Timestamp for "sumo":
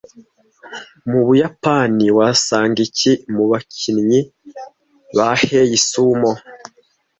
5.87-6.31